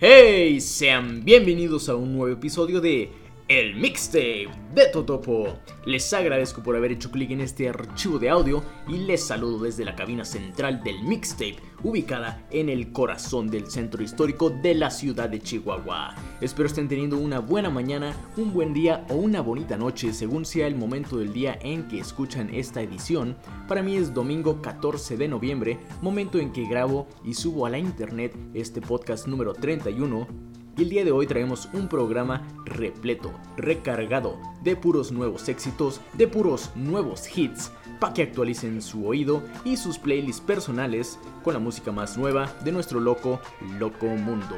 Hey, 0.00 0.60
sean 0.60 1.24
bienvenidos 1.24 1.88
a 1.88 1.96
un 1.96 2.12
nuevo 2.16 2.32
episodio 2.32 2.80
de 2.80 3.10
El 3.48 3.76
Mixtape 3.76 4.50
de 4.74 4.88
Totopo. 4.92 5.58
Les 5.86 6.12
agradezco 6.12 6.62
por 6.62 6.76
haber 6.76 6.92
hecho 6.92 7.10
clic 7.10 7.30
en 7.30 7.40
este 7.40 7.70
archivo 7.70 8.18
de 8.18 8.28
audio 8.28 8.62
y 8.86 8.98
les 8.98 9.26
saludo 9.26 9.64
desde 9.64 9.86
la 9.86 9.96
cabina 9.96 10.26
central 10.26 10.84
del 10.84 11.02
Mixtape, 11.02 11.56
ubicada 11.82 12.46
en 12.50 12.68
el 12.68 12.92
corazón 12.92 13.48
del 13.48 13.70
centro 13.70 14.02
histórico 14.02 14.50
de 14.50 14.74
la 14.74 14.90
ciudad 14.90 15.30
de 15.30 15.40
Chihuahua. 15.40 16.14
Espero 16.42 16.66
estén 16.66 16.88
teniendo 16.88 17.16
una 17.16 17.38
buena 17.38 17.70
mañana, 17.70 18.14
un 18.36 18.52
buen 18.52 18.74
día 18.74 19.06
o 19.08 19.14
una 19.14 19.40
bonita 19.40 19.78
noche 19.78 20.12
según 20.12 20.44
sea 20.44 20.66
el 20.66 20.76
momento 20.76 21.16
del 21.16 21.32
día 21.32 21.58
en 21.62 21.88
que 21.88 22.00
escuchan 22.00 22.50
esta 22.52 22.82
edición. 22.82 23.34
Para 23.66 23.82
mí 23.82 23.96
es 23.96 24.12
domingo 24.12 24.60
14 24.60 25.16
de 25.16 25.26
noviembre, 25.26 25.78
momento 26.02 26.38
en 26.38 26.52
que 26.52 26.68
grabo 26.68 27.08
y 27.24 27.32
subo 27.32 27.64
a 27.64 27.70
la 27.70 27.78
internet 27.78 28.36
este 28.52 28.82
podcast 28.82 29.26
número 29.26 29.54
31 29.54 30.57
y 30.78 30.82
el 30.82 30.90
día 30.90 31.04
de 31.04 31.10
hoy 31.10 31.26
traemos 31.26 31.68
un 31.72 31.88
programa 31.88 32.46
repleto, 32.64 33.32
recargado 33.56 34.38
de 34.62 34.76
puros 34.76 35.10
nuevos 35.10 35.48
éxitos, 35.48 36.00
de 36.12 36.28
puros 36.28 36.70
nuevos 36.76 37.36
hits, 37.36 37.72
para 37.98 38.14
que 38.14 38.22
actualicen 38.22 38.80
su 38.80 39.04
oído 39.06 39.42
y 39.64 39.76
sus 39.76 39.98
playlists 39.98 40.40
personales 40.40 41.18
con 41.42 41.54
la 41.54 41.58
música 41.58 41.90
más 41.90 42.16
nueva 42.16 42.52
de 42.64 42.70
nuestro 42.70 43.00
loco, 43.00 43.40
loco 43.80 44.06
mundo. 44.06 44.56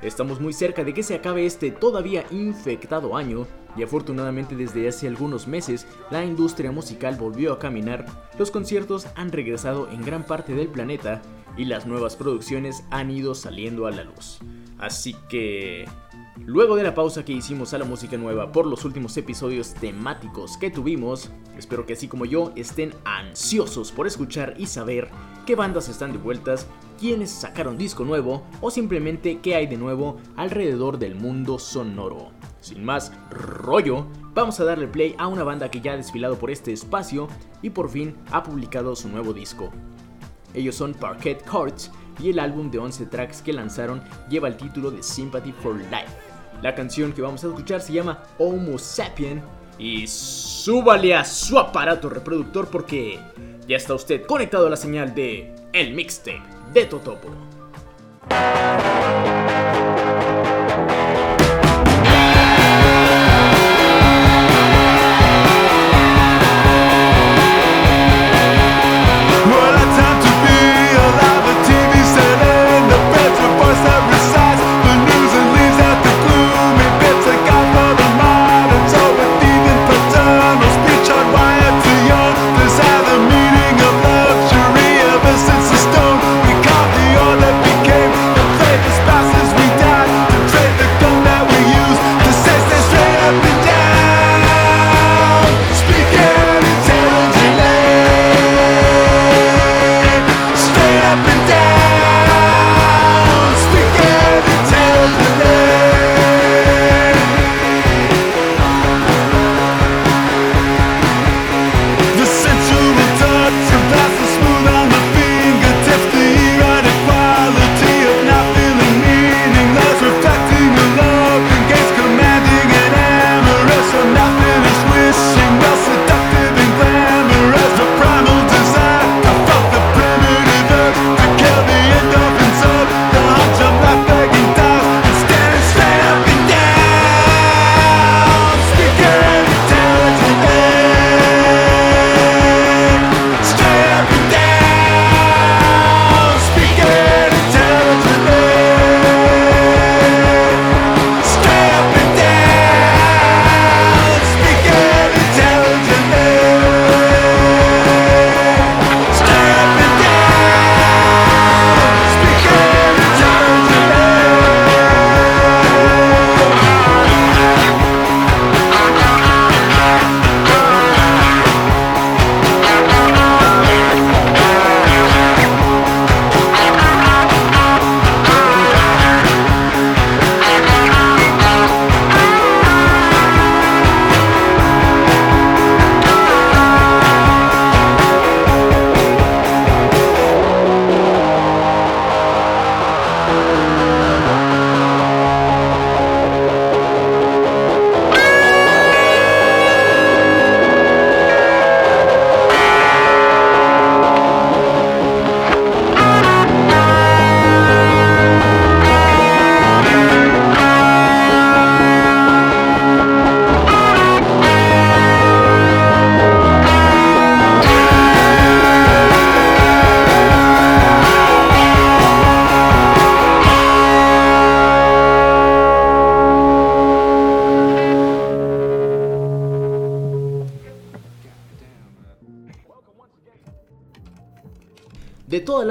Estamos 0.00 0.40
muy 0.40 0.54
cerca 0.54 0.84
de 0.84 0.94
que 0.94 1.02
se 1.02 1.16
acabe 1.16 1.44
este 1.44 1.70
todavía 1.70 2.24
infectado 2.30 3.14
año 3.14 3.46
y 3.76 3.82
afortunadamente 3.82 4.56
desde 4.56 4.88
hace 4.88 5.06
algunos 5.06 5.46
meses 5.46 5.86
la 6.10 6.24
industria 6.24 6.72
musical 6.72 7.16
volvió 7.16 7.52
a 7.52 7.58
caminar, 7.58 8.06
los 8.38 8.50
conciertos 8.50 9.06
han 9.16 9.32
regresado 9.32 9.90
en 9.90 10.02
gran 10.02 10.24
parte 10.24 10.54
del 10.54 10.68
planeta 10.68 11.20
y 11.58 11.66
las 11.66 11.84
nuevas 11.84 12.16
producciones 12.16 12.84
han 12.90 13.10
ido 13.10 13.34
saliendo 13.34 13.86
a 13.86 13.90
la 13.90 14.04
luz. 14.04 14.40
Así 14.78 15.14
que... 15.28 15.86
Luego 16.44 16.76
de 16.76 16.84
la 16.84 16.94
pausa 16.94 17.24
que 17.24 17.32
hicimos 17.32 17.74
a 17.74 17.78
la 17.78 17.84
música 17.84 18.16
nueva 18.16 18.52
por 18.52 18.64
los 18.64 18.84
últimos 18.84 19.16
episodios 19.16 19.74
temáticos 19.74 20.56
que 20.56 20.70
tuvimos, 20.70 21.30
espero 21.58 21.84
que 21.84 21.94
así 21.94 22.06
como 22.06 22.24
yo 22.24 22.52
estén 22.54 22.94
ansiosos 23.04 23.90
por 23.90 24.06
escuchar 24.06 24.54
y 24.56 24.66
saber 24.66 25.10
qué 25.46 25.56
bandas 25.56 25.88
están 25.88 26.12
de 26.12 26.18
vueltas, 26.18 26.68
quiénes 26.98 27.30
sacaron 27.30 27.76
disco 27.76 28.04
nuevo 28.04 28.44
o 28.60 28.70
simplemente 28.70 29.40
qué 29.40 29.56
hay 29.56 29.66
de 29.66 29.76
nuevo 29.76 30.18
alrededor 30.36 30.98
del 30.98 31.16
mundo 31.16 31.58
sonoro. 31.58 32.30
Sin 32.60 32.84
más 32.84 33.12
rollo, 33.30 34.06
vamos 34.32 34.60
a 34.60 34.64
darle 34.64 34.86
play 34.86 35.16
a 35.18 35.26
una 35.26 35.42
banda 35.42 35.70
que 35.70 35.80
ya 35.80 35.92
ha 35.92 35.96
desfilado 35.96 36.38
por 36.38 36.50
este 36.50 36.72
espacio 36.72 37.28
y 37.62 37.70
por 37.70 37.90
fin 37.90 38.14
ha 38.30 38.44
publicado 38.44 38.94
su 38.94 39.08
nuevo 39.08 39.32
disco. 39.32 39.70
Ellos 40.54 40.76
son 40.76 40.94
Parquet 40.94 41.44
Courts 41.44 41.90
y 42.18 42.30
el 42.30 42.38
álbum 42.38 42.70
de 42.70 42.78
11 42.78 43.06
tracks 43.06 43.42
que 43.42 43.52
lanzaron 43.52 44.02
lleva 44.28 44.48
el 44.48 44.56
título 44.56 44.90
de 44.90 45.02
Sympathy 45.02 45.52
for 45.52 45.76
Life. 45.76 46.16
La 46.62 46.74
canción 46.74 47.12
que 47.12 47.22
vamos 47.22 47.44
a 47.44 47.48
escuchar 47.48 47.80
se 47.80 47.92
llama 47.92 48.22
Homo 48.38 48.78
Sapien 48.78 49.42
y 49.78 50.06
súbale 50.06 51.14
a 51.14 51.24
su 51.24 51.58
aparato 51.58 52.08
reproductor 52.08 52.68
porque 52.68 53.18
ya 53.66 53.76
está 53.76 53.94
usted 53.94 54.26
conectado 54.26 54.66
a 54.66 54.70
la 54.70 54.76
señal 54.76 55.14
de 55.14 55.54
El 55.72 55.94
Mixtape 55.94 56.42
de 56.72 56.84
Totopo. 56.86 57.28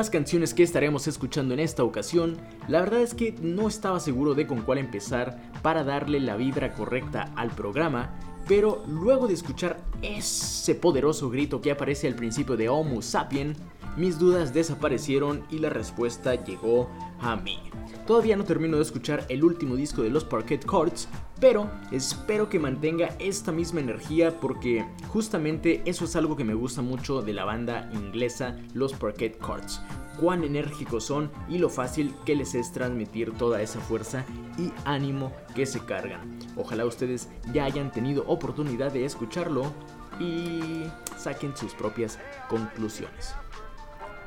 Las 0.08 0.12
canciones 0.14 0.54
que 0.54 0.64
estaremos 0.64 1.06
escuchando 1.10 1.54
en 1.54 1.60
esta 1.60 1.84
ocasión, 1.84 2.38
la 2.70 2.80
verdad 2.80 3.02
es 3.02 3.14
que 3.14 3.36
no 3.42 3.68
estaba 3.68 4.00
seguro 4.00 4.36
de 4.36 4.48
con 4.48 4.62
cuál 4.62 4.78
empezar 4.78 5.38
para 5.62 5.84
darle 5.84 6.22
la 6.22 6.38
vibra 6.38 6.74
correcta 6.74 7.34
al 7.36 7.50
programa, 7.50 8.16
pero 8.48 8.86
luego 8.88 9.28
de 9.28 9.34
escuchar 9.34 9.82
ese 10.02 10.76
poderoso 10.76 11.30
grito 11.30 11.60
que 11.60 11.72
aparece 11.72 12.08
al 12.08 12.16
principio 12.16 12.56
de 12.56 12.70
Homo 12.70 13.02
Sapien, 13.02 13.58
mis 13.98 14.20
dudas 14.20 14.54
desaparecieron 14.54 15.44
y 15.50 15.58
la 15.58 15.70
respuesta 15.70 16.36
llegó 16.36 16.90
a 17.20 17.36
mí. 17.36 17.60
Todavía 18.06 18.38
no 18.38 18.46
termino 18.46 18.78
de 18.78 18.84
escuchar 18.84 19.26
el 19.28 19.44
último 19.44 19.76
disco 19.76 20.02
de 20.02 20.10
los 20.10 20.24
Parquet 20.24 20.66
Courts, 20.66 21.10
pero 21.42 21.70
espero 21.92 22.48
que 22.48 22.60
mantenga 22.60 23.10
esta 23.20 23.52
misma 23.52 23.82
energía 23.82 24.40
porque 24.40 24.86
justamente 25.10 25.82
eso 25.86 26.06
es 26.06 26.16
algo 26.16 26.38
que 26.38 26.46
me 26.46 26.54
gusta 26.54 26.82
mucho 26.82 27.22
de 27.22 27.34
la 27.34 27.44
banda 27.44 27.90
inglesa 27.94 28.56
Los 28.74 28.94
Parquet 28.94 29.38
Courts. 29.40 29.82
Cuán 30.20 30.44
enérgicos 30.44 31.04
son 31.04 31.30
y 31.50 31.58
lo 31.58 31.70
fácil 31.70 32.14
que 32.26 32.36
les 32.36 32.56
es 32.56 32.72
transmitir 32.72 33.34
toda 33.34 33.62
esa 33.62 33.80
fuerza 33.80 34.26
y 34.58 34.72
ánimo 34.86 35.32
que 35.54 35.66
se 35.66 35.80
cargan. 35.80 36.40
Ojalá 36.56 36.86
ustedes 36.86 37.30
ya 37.52 37.66
hayan 37.66 37.92
tenido 37.92 38.24
oportunidad 38.28 38.92
de 38.92 39.06
escucharlo 39.06 39.74
y 40.20 40.86
saquen 41.18 41.56
sus 41.56 41.74
propias 41.74 42.18
conclusiones. 42.50 43.36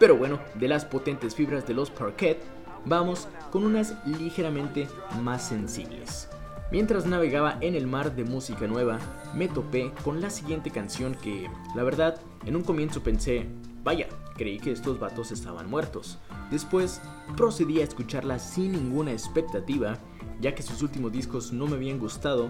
Pero 0.01 0.17
bueno, 0.17 0.41
de 0.55 0.67
las 0.67 0.87
potentes 0.87 1.35
fibras 1.35 1.67
de 1.67 1.75
los 1.75 1.91
Parquet, 1.91 2.39
vamos 2.87 3.29
con 3.53 3.65
unas 3.65 3.95
ligeramente 4.07 4.89
más 5.23 5.47
sensibles. 5.47 6.27
Mientras 6.73 7.05
navegaba 7.05 7.59
en 7.61 7.75
el 7.75 7.87
mar 7.87 8.17
de 8.17 8.25
música 8.25 8.67
nueva, 8.67 8.99
me 9.35 9.47
topé 9.47 9.93
con 10.03 10.23
la 10.23 10.31
siguiente 10.31 10.71
canción 10.71 11.15
que, 11.15 11.51
la 11.75 11.83
verdad, 11.83 12.19
en 12.47 12.57
un 12.57 12.63
comienzo 12.63 13.03
pensé, 13.03 13.47
vaya, 13.85 14.09
creí 14.37 14.59
que 14.59 14.73
estos 14.73 14.99
vatos 14.99 15.33
estaban 15.33 15.69
muertos. 15.69 16.19
Después 16.51 17.03
procedí 17.37 17.83
a 17.83 17.85
escucharla 17.85 18.39
sin 18.39 18.73
ninguna 18.73 19.13
expectativa, 19.13 19.99
ya 20.41 20.55
que 20.55 20.63
sus 20.63 20.81
últimos 20.81 21.13
discos 21.13 21.53
no 21.53 21.67
me 21.67 21.77
habían 21.77 21.99
gustado, 21.99 22.49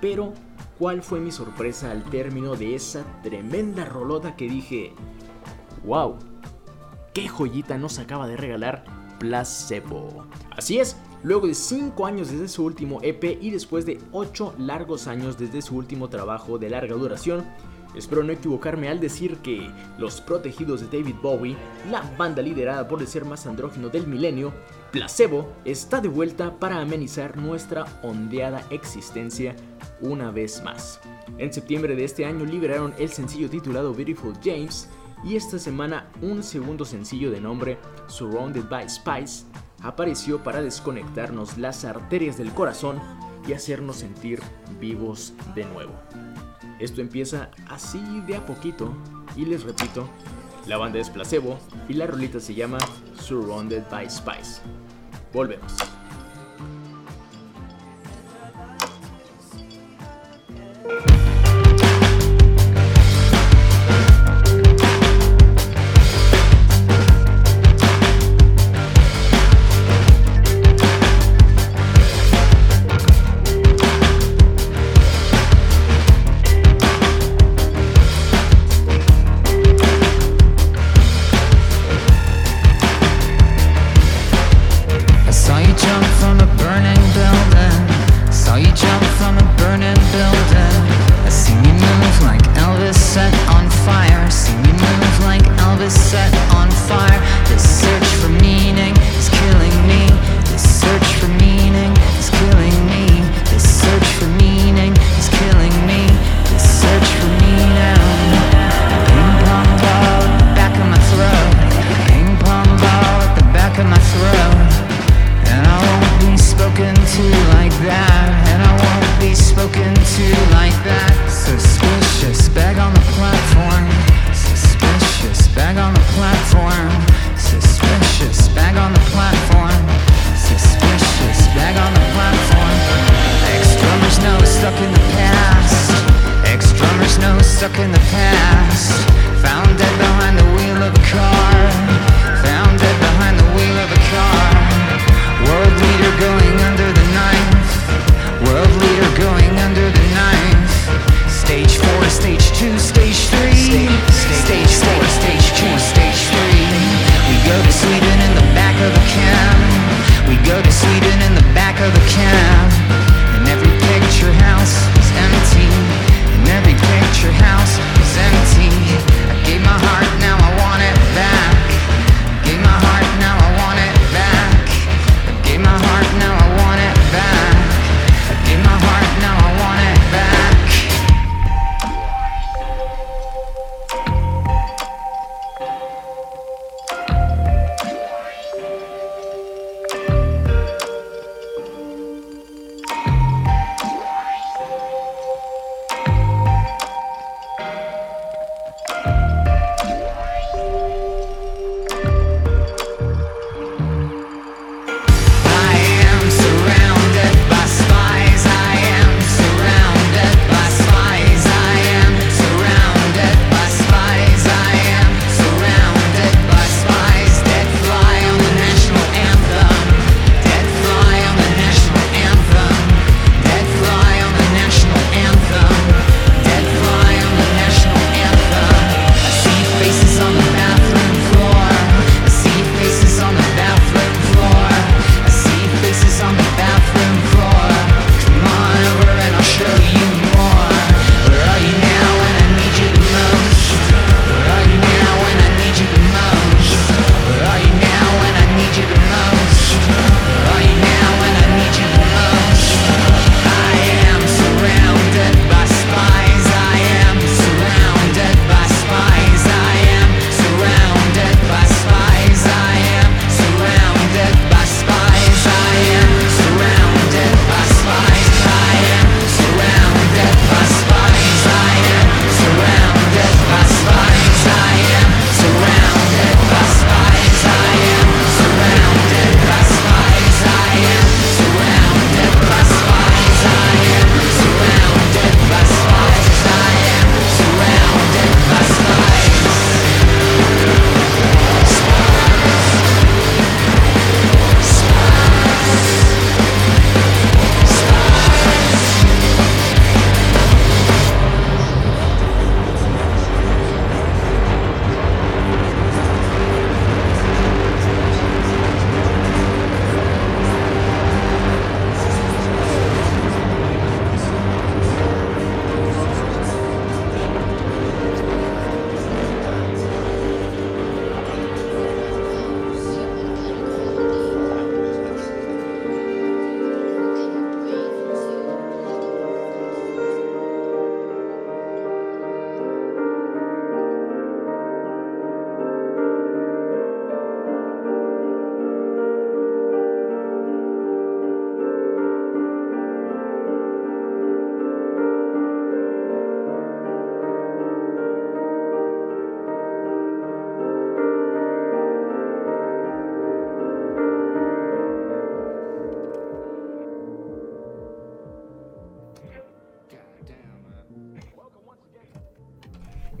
pero 0.00 0.32
¿cuál 0.80 1.02
fue 1.02 1.20
mi 1.20 1.30
sorpresa 1.30 1.92
al 1.92 2.02
término 2.10 2.56
de 2.56 2.74
esa 2.74 3.04
tremenda 3.22 3.84
rolota 3.84 4.34
que 4.34 4.48
dije, 4.48 4.94
wow, 5.84 6.18
qué 7.18 7.26
joyita 7.26 7.76
nos 7.78 7.98
acaba 7.98 8.28
de 8.28 8.36
regalar 8.36 8.84
Placebo. 9.18 10.24
Así 10.56 10.78
es, 10.78 10.96
luego 11.24 11.48
de 11.48 11.54
5 11.54 12.06
años 12.06 12.30
desde 12.30 12.46
su 12.46 12.64
último 12.64 13.00
EP 13.02 13.42
y 13.42 13.50
después 13.50 13.84
de 13.84 13.98
8 14.12 14.54
largos 14.58 15.08
años 15.08 15.36
desde 15.36 15.60
su 15.60 15.74
último 15.74 16.08
trabajo 16.08 16.58
de 16.58 16.70
larga 16.70 16.94
duración, 16.94 17.44
Espero 17.94 18.22
no 18.22 18.32
equivocarme 18.32 18.90
al 18.90 19.00
decir 19.00 19.38
que 19.38 19.70
Los 19.98 20.20
Protegidos 20.20 20.82
de 20.82 20.98
David 20.98 21.16
Bowie, 21.22 21.56
la 21.90 22.02
banda 22.18 22.42
liderada 22.42 22.86
por 22.86 23.00
el 23.00 23.08
ser 23.08 23.24
más 23.24 23.46
andrógino 23.46 23.88
del 23.88 24.06
milenio, 24.06 24.52
Placebo, 24.92 25.50
está 25.64 26.00
de 26.02 26.08
vuelta 26.08 26.58
para 26.58 26.80
amenizar 26.80 27.38
nuestra 27.38 27.86
ondeada 28.02 28.62
existencia 28.70 29.56
una 30.02 30.30
vez 30.30 30.62
más. 30.62 31.00
En 31.38 31.52
septiembre 31.52 31.96
de 31.96 32.04
este 32.04 32.26
año 32.26 32.44
liberaron 32.44 32.92
el 32.98 33.08
sencillo 33.08 33.48
titulado 33.48 33.94
Beautiful 33.94 34.34
James 34.44 34.88
y 35.24 35.36
esta 35.36 35.58
semana 35.58 36.08
un 36.22 36.42
segundo 36.42 36.84
sencillo 36.84 37.30
de 37.30 37.40
nombre 37.40 37.78
Surrounded 38.06 38.68
by 38.68 38.88
Spice 38.88 39.44
apareció 39.82 40.42
para 40.42 40.62
desconectarnos 40.62 41.58
las 41.58 41.84
arterias 41.84 42.38
del 42.38 42.52
corazón 42.52 43.00
y 43.46 43.52
hacernos 43.52 43.96
sentir 43.96 44.40
vivos 44.80 45.32
de 45.54 45.64
nuevo. 45.64 45.92
Esto 46.78 47.00
empieza 47.00 47.50
así 47.68 48.02
de 48.26 48.36
a 48.36 48.46
poquito 48.46 48.92
y 49.36 49.44
les 49.44 49.64
repito, 49.64 50.08
la 50.66 50.76
banda 50.76 50.98
es 50.98 51.10
Placebo 51.10 51.58
y 51.88 51.94
la 51.94 52.06
rolita 52.06 52.40
se 52.40 52.54
llama 52.54 52.78
Surrounded 53.20 53.84
by 53.90 54.08
Spice. 54.08 54.60
Volvemos. 55.32 55.97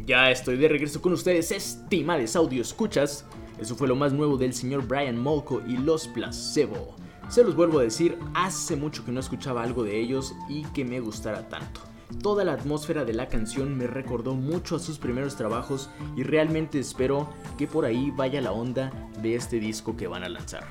Ya 0.08 0.30
estoy 0.30 0.56
de 0.56 0.68
regreso 0.68 1.02
con 1.02 1.12
ustedes, 1.12 1.52
estimados 1.52 2.34
audio 2.34 2.62
escuchas. 2.62 3.26
Eso 3.60 3.76
fue 3.76 3.86
lo 3.86 3.94
más 3.94 4.10
nuevo 4.10 4.38
del 4.38 4.54
señor 4.54 4.88
Brian 4.88 5.18
Molko 5.18 5.60
y 5.68 5.76
los 5.76 6.08
Placebo. 6.08 6.96
Se 7.28 7.44
los 7.44 7.54
vuelvo 7.54 7.78
a 7.78 7.82
decir, 7.82 8.18
hace 8.32 8.74
mucho 8.74 9.04
que 9.04 9.12
no 9.12 9.20
escuchaba 9.20 9.62
algo 9.62 9.84
de 9.84 10.00
ellos 10.00 10.34
y 10.48 10.62
que 10.68 10.82
me 10.82 11.00
gustara 11.00 11.46
tanto. 11.50 11.82
Toda 12.22 12.42
la 12.42 12.54
atmósfera 12.54 13.04
de 13.04 13.12
la 13.12 13.28
canción 13.28 13.76
me 13.76 13.86
recordó 13.86 14.34
mucho 14.34 14.76
a 14.76 14.78
sus 14.78 14.96
primeros 14.96 15.36
trabajos 15.36 15.90
y 16.16 16.22
realmente 16.22 16.78
espero 16.78 17.28
que 17.58 17.66
por 17.66 17.84
ahí 17.84 18.10
vaya 18.10 18.40
la 18.40 18.52
onda 18.52 18.90
de 19.20 19.34
este 19.34 19.60
disco 19.60 19.94
que 19.94 20.06
van 20.06 20.24
a 20.24 20.30
lanzar. 20.30 20.64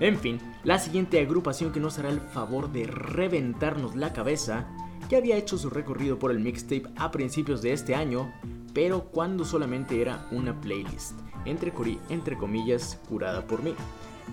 En 0.00 0.18
fin, 0.18 0.40
la 0.64 0.78
siguiente 0.78 1.20
agrupación 1.20 1.72
que 1.72 1.80
nos 1.80 1.98
hará 1.98 2.08
el 2.08 2.22
favor 2.22 2.72
de 2.72 2.86
reventarnos 2.86 3.96
la 3.96 4.14
cabeza 4.14 4.66
ya 5.10 5.18
había 5.18 5.36
hecho 5.36 5.58
su 5.58 5.68
recorrido 5.68 6.18
por 6.18 6.30
el 6.30 6.40
mixtape 6.40 6.88
a 6.96 7.10
principios 7.10 7.60
de 7.62 7.72
este 7.72 7.94
año, 7.94 8.32
pero 8.74 9.04
cuando 9.04 9.44
solamente 9.44 10.00
era 10.00 10.26
una 10.30 10.60
playlist, 10.60 11.18
entre, 11.44 11.72
entre 12.08 12.36
comillas, 12.36 13.00
curada 13.08 13.46
por 13.46 13.62
mí. 13.62 13.74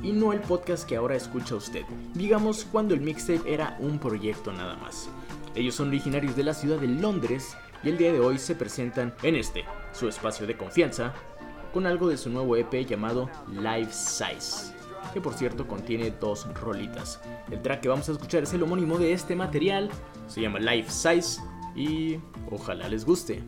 Y 0.04 0.12
no 0.12 0.34
el 0.34 0.42
podcast 0.42 0.88
que 0.88 0.98
ahora 0.98 1.16
escucha 1.16 1.56
usted, 1.56 1.84
digamos 2.14 2.66
cuando 2.70 2.94
el 2.94 3.02
mixtape 3.02 3.54
era 3.54 3.78
un 3.80 3.98
proyecto 3.98 4.52
nada 4.52 4.76
más. 4.76 5.10
Ellos 5.56 5.76
son 5.76 5.88
originarios 5.88 6.36
de 6.36 6.44
la 6.44 6.54
ciudad 6.54 6.80
de 6.80 6.88
Londres 6.88 7.56
y 7.82 7.90
el 7.90 7.98
día 7.98 8.12
de 8.12 8.20
hoy 8.20 8.38
se 8.38 8.56
presentan 8.56 9.14
en 9.24 9.36
este, 9.36 9.64
su 9.94 10.10
espacio 10.10 10.46
de 10.46 10.58
confianza, 10.58 11.14
con 11.74 11.86
algo 11.86 12.10
de 12.10 12.18
su 12.18 12.30
nuevo 12.30 12.56
EP 12.58 12.86
llamado 12.86 13.30
Life 13.52 13.92
Size, 13.92 14.74
que 15.14 15.22
por 15.22 15.34
cierto 15.34 15.68
contiene 15.68 16.12
dos 16.12 16.48
rolitas. 16.56 17.22
El 17.52 17.62
track 17.62 17.82
que 17.82 17.90
vamos 17.90 18.10
a 18.10 18.14
escuchar 18.14 18.44
es 18.44 18.54
el 18.54 18.64
homónimo 18.64 18.98
de 18.98 19.14
este 19.14 19.36
material, 19.36 19.90
se 20.28 20.42
llama 20.42 20.60
Life 20.60 20.90
Size 20.90 21.42
y 21.76 22.20
ojalá 22.50 22.90
les 22.90 23.06
guste. 23.06 23.44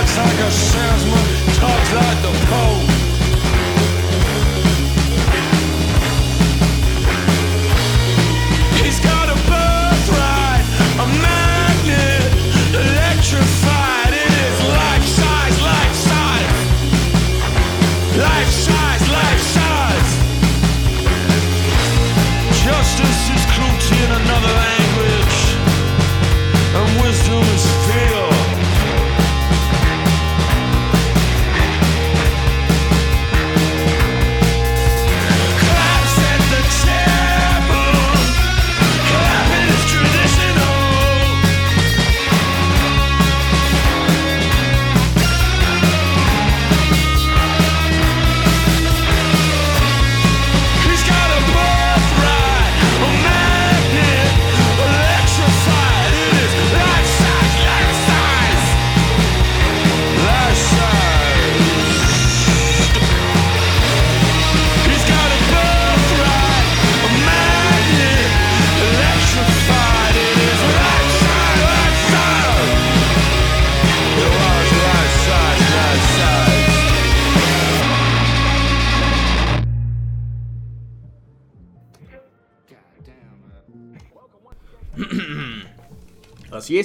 Talks 0.00 0.16
like 0.16 0.40
a 0.40 0.50
salesman, 0.50 1.54
talks 1.56 1.92
like 1.92 2.22
the 2.22 2.32
Pope. 2.46 2.99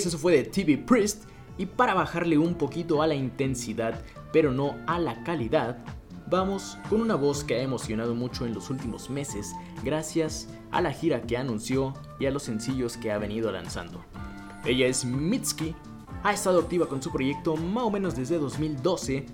Es, 0.05 0.13
eso 0.13 0.17
fue 0.17 0.33
de 0.33 0.43
TV 0.43 0.77
Priest. 0.77 1.24
Y 1.57 1.65
para 1.65 1.93
bajarle 1.93 2.38
un 2.38 2.55
poquito 2.55 3.01
a 3.01 3.07
la 3.07 3.15
intensidad, 3.15 4.01
pero 4.33 4.51
no 4.51 4.75
a 4.88 5.00
la 5.00 5.24
calidad, 5.24 5.77
vamos 6.29 6.77
con 6.89 7.01
una 7.01 7.15
voz 7.15 7.43
que 7.43 7.55
ha 7.55 7.62
emocionado 7.62 8.13
mucho 8.13 8.45
en 8.45 8.53
los 8.53 8.69
últimos 8.69 9.09
meses 9.09 9.53
gracias 9.83 10.50
a 10.71 10.81
la 10.81 10.91
gira 10.91 11.21
que 11.21 11.38
anunció 11.38 11.93
y 12.19 12.25
a 12.25 12.31
los 12.31 12.43
sencillos 12.43 12.97
que 12.97 13.12
ha 13.12 13.17
venido 13.17 13.51
lanzando. 13.51 14.03
Ella 14.65 14.88
es 14.88 15.05
Mitski, 15.05 15.75
ha 16.24 16.33
estado 16.33 16.59
activa 16.59 16.88
con 16.88 17.01
su 17.01 17.12
proyecto 17.12 17.55
más 17.55 17.83
o 17.83 17.91
menos 17.91 18.15
desde 18.15 18.38
2012 18.38 19.25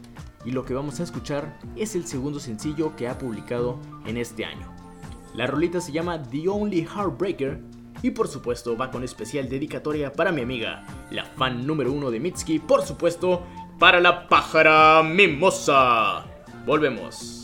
y 0.46 0.52
lo 0.52 0.66
que 0.66 0.74
vamos 0.74 1.00
a 1.00 1.04
escuchar 1.04 1.58
es 1.76 1.96
el 1.96 2.06
segundo 2.06 2.40
sencillo 2.40 2.96
que 2.96 3.08
ha 3.08 3.18
publicado 3.18 3.80
en 4.06 4.18
este 4.18 4.46
año. 4.46 4.72
La 5.34 5.48
rolita 5.48 5.80
se 5.80 5.92
llama 5.94 6.22
The 6.22 6.50
Only 6.50 6.86
Heartbreaker 6.86 7.62
y 8.02 8.12
por 8.12 8.28
supuesto 8.28 8.78
va 8.78 8.92
con 8.92 9.04
especial 9.04 9.50
dedicatoria 9.50 10.12
para 10.14 10.32
mi 10.32 10.42
amiga, 10.42 10.86
la 11.12 11.26
fan 11.26 11.66
número 11.66 11.92
uno 11.92 12.12
de 12.12 12.20
Mitski, 12.20 12.60
por 12.60 12.84
supuesto, 12.84 13.44
para 13.80 14.00
la 14.00 14.28
pájara 14.28 15.04
mimosa. 15.04 16.26
Volvemos. 16.66 17.41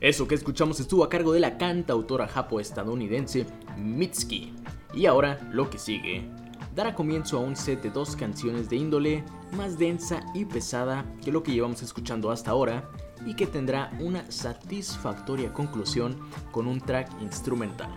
Eso 0.00 0.26
que 0.26 0.34
escuchamos 0.34 0.80
estuvo 0.80 1.04
a 1.04 1.10
cargo 1.10 1.34
de 1.34 1.40
la 1.40 1.58
cantautora 1.58 2.26
japo-estadounidense 2.26 3.44
Mitski. 3.76 4.54
Y 4.94 5.04
ahora 5.04 5.38
lo 5.52 5.68
que 5.68 5.78
sigue. 5.78 6.26
Dará 6.74 6.94
comienzo 6.94 7.36
a 7.36 7.40
un 7.40 7.54
set 7.54 7.82
de 7.82 7.90
dos 7.90 8.16
canciones 8.16 8.70
de 8.70 8.76
índole 8.76 9.24
más 9.52 9.78
densa 9.78 10.22
y 10.34 10.46
pesada 10.46 11.04
que 11.22 11.30
lo 11.30 11.42
que 11.42 11.52
llevamos 11.52 11.82
escuchando 11.82 12.30
hasta 12.30 12.50
ahora 12.50 12.88
y 13.26 13.34
que 13.34 13.46
tendrá 13.46 13.92
una 14.00 14.30
satisfactoria 14.32 15.52
conclusión 15.52 16.16
con 16.50 16.66
un 16.66 16.80
track 16.80 17.10
instrumental. 17.20 17.90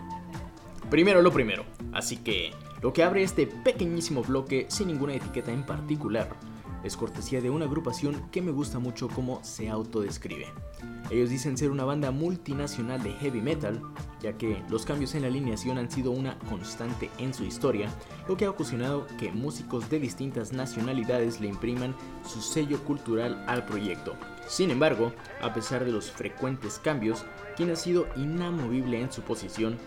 Primero 0.90 1.22
lo 1.22 1.32
primero, 1.32 1.64
así 1.94 2.18
que 2.18 2.52
lo 2.82 2.92
que 2.92 3.02
abre 3.02 3.22
este 3.22 3.46
pequeñísimo 3.46 4.22
bloque 4.22 4.66
sin 4.68 4.88
ninguna 4.88 5.14
etiqueta 5.14 5.52
en 5.52 5.64
particular 5.64 6.28
es 6.84 6.96
cortesía 6.96 7.40
de 7.40 7.50
una 7.50 7.64
agrupación 7.64 8.30
que 8.30 8.42
me 8.42 8.52
gusta 8.52 8.78
mucho 8.78 9.08
como 9.08 9.42
se 9.42 9.68
autodescribe. 9.68 10.46
Ellos 11.10 11.30
dicen 11.30 11.56
ser 11.56 11.70
una 11.70 11.84
banda 11.84 12.10
multinacional 12.10 13.02
de 13.02 13.12
heavy 13.12 13.40
metal, 13.40 13.82
ya 14.20 14.34
que 14.34 14.62
los 14.68 14.84
cambios 14.84 15.14
en 15.14 15.22
la 15.22 15.28
alineación 15.28 15.78
han 15.78 15.90
sido 15.90 16.10
una 16.10 16.38
constante 16.50 17.10
en 17.18 17.34
su 17.34 17.44
historia, 17.44 17.88
lo 18.28 18.36
que 18.36 18.44
ha 18.44 18.50
ocasionado 18.50 19.06
que 19.18 19.32
músicos 19.32 19.88
de 19.90 19.98
distintas 19.98 20.52
nacionalidades 20.52 21.40
le 21.40 21.48
impriman 21.48 21.94
su 22.26 22.40
sello 22.40 22.82
cultural 22.84 23.44
al 23.48 23.64
proyecto. 23.64 24.14
Sin 24.46 24.70
embargo, 24.70 25.12
a 25.42 25.52
pesar 25.54 25.84
de 25.84 25.92
los 25.92 26.10
frecuentes 26.10 26.78
cambios, 26.78 27.24
quien 27.56 27.70
ha 27.70 27.76
sido 27.76 28.06
inamovible 28.16 29.00
en 29.00 29.10
su 29.10 29.22
posición 29.22 29.78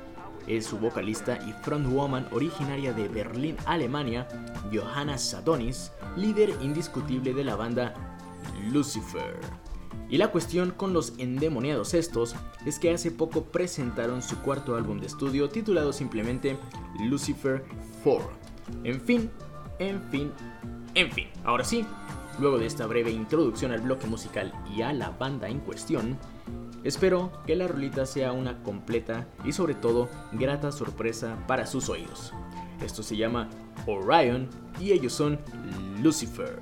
es 0.47 0.65
su 0.65 0.77
vocalista 0.77 1.39
y 1.47 1.53
frontwoman 1.63 2.27
originaria 2.31 2.93
de 2.93 3.07
Berlín, 3.07 3.57
Alemania, 3.65 4.27
Johanna 4.73 5.17
Sadonis, 5.17 5.91
líder 6.15 6.53
indiscutible 6.61 7.33
de 7.33 7.43
la 7.43 7.55
banda 7.55 7.93
Lucifer. 8.71 9.39
Y 10.09 10.17
la 10.17 10.29
cuestión 10.29 10.71
con 10.71 10.93
los 10.93 11.13
endemoniados 11.17 11.93
estos 11.93 12.35
es 12.65 12.79
que 12.79 12.91
hace 12.91 13.11
poco 13.11 13.43
presentaron 13.43 14.21
su 14.21 14.37
cuarto 14.37 14.75
álbum 14.75 14.99
de 14.99 15.07
estudio 15.07 15.49
titulado 15.49 15.91
simplemente 15.91 16.57
Lucifer 16.99 17.65
4. 18.03 18.29
En 18.83 19.01
fin, 19.01 19.29
en 19.79 20.01
fin, 20.09 20.31
en 20.95 21.11
fin. 21.11 21.27
Ahora 21.43 21.65
sí, 21.65 21.85
luego 22.39 22.57
de 22.57 22.67
esta 22.67 22.87
breve 22.87 23.11
introducción 23.11 23.71
al 23.71 23.81
bloque 23.81 24.07
musical 24.07 24.53
y 24.73 24.81
a 24.81 24.93
la 24.93 25.09
banda 25.09 25.49
en 25.49 25.59
cuestión, 25.59 26.17
espero 26.83 27.31
que 27.45 27.55
la 27.55 27.67
rolita 27.67 28.05
sea 28.05 28.31
una 28.31 28.63
completa 28.63 29.27
y 29.45 29.53
sobre 29.53 29.75
todo 29.75 30.09
grata 30.33 30.71
sorpresa 30.71 31.37
para 31.47 31.65
sus 31.67 31.89
oídos. 31.89 32.33
Esto 32.81 33.03
se 33.03 33.17
llama 33.17 33.49
Orion 33.85 34.49
y 34.79 34.91
ellos 34.91 35.13
son 35.13 35.39
Lucifer. 36.01 36.61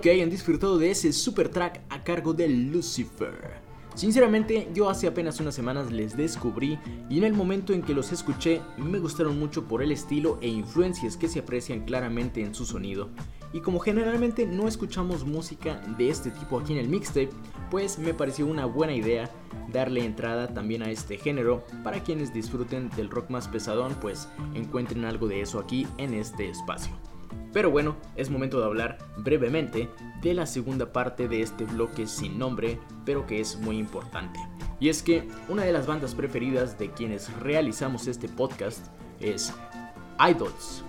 Que 0.00 0.10
hayan 0.10 0.30
disfrutado 0.30 0.78
de 0.78 0.90
ese 0.90 1.12
super 1.12 1.50
track 1.50 1.82
a 1.90 2.02
cargo 2.02 2.32
de 2.32 2.48
Lucifer. 2.48 3.60
Sinceramente, 3.94 4.68
yo 4.72 4.88
hace 4.88 5.06
apenas 5.06 5.40
unas 5.40 5.54
semanas 5.54 5.92
les 5.92 6.16
descubrí 6.16 6.78
y 7.10 7.18
en 7.18 7.24
el 7.24 7.34
momento 7.34 7.74
en 7.74 7.82
que 7.82 7.92
los 7.92 8.10
escuché 8.12 8.62
me 8.78 8.98
gustaron 8.98 9.38
mucho 9.38 9.64
por 9.68 9.82
el 9.82 9.92
estilo 9.92 10.38
e 10.40 10.48
influencias 10.48 11.18
que 11.18 11.28
se 11.28 11.40
aprecian 11.40 11.84
claramente 11.84 12.40
en 12.40 12.54
su 12.54 12.64
sonido. 12.64 13.10
Y 13.52 13.60
como 13.60 13.78
generalmente 13.78 14.46
no 14.46 14.68
escuchamos 14.68 15.26
música 15.26 15.82
de 15.98 16.08
este 16.08 16.30
tipo 16.30 16.58
aquí 16.58 16.72
en 16.72 16.78
el 16.78 16.88
mixtape, 16.88 17.30
pues 17.70 17.98
me 17.98 18.14
pareció 18.14 18.46
una 18.46 18.64
buena 18.64 18.94
idea 18.94 19.30
darle 19.70 20.04
entrada 20.04 20.48
también 20.54 20.82
a 20.82 20.90
este 20.90 21.18
género 21.18 21.62
para 21.84 22.02
quienes 22.02 22.32
disfruten 22.32 22.88
del 22.96 23.10
rock 23.10 23.28
más 23.28 23.48
pesadón, 23.48 23.94
pues 24.00 24.28
encuentren 24.54 25.04
algo 25.04 25.28
de 25.28 25.42
eso 25.42 25.58
aquí 25.58 25.86
en 25.98 26.14
este 26.14 26.48
espacio. 26.48 27.09
Pero 27.52 27.70
bueno, 27.70 27.96
es 28.16 28.30
momento 28.30 28.60
de 28.60 28.66
hablar 28.66 28.98
brevemente 29.16 29.88
de 30.22 30.34
la 30.34 30.46
segunda 30.46 30.92
parte 30.92 31.28
de 31.28 31.42
este 31.42 31.64
bloque 31.64 32.06
sin 32.06 32.38
nombre, 32.38 32.78
pero 33.04 33.26
que 33.26 33.40
es 33.40 33.56
muy 33.56 33.78
importante. 33.78 34.38
Y 34.78 34.88
es 34.88 35.02
que 35.02 35.28
una 35.48 35.64
de 35.64 35.72
las 35.72 35.86
bandas 35.86 36.14
preferidas 36.14 36.78
de 36.78 36.90
quienes 36.90 37.32
realizamos 37.40 38.06
este 38.06 38.28
podcast 38.28 38.86
es 39.20 39.52
Idols. 40.18 40.84